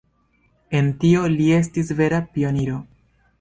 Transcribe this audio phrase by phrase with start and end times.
[0.79, 2.81] En tio, li estis vera pioniro.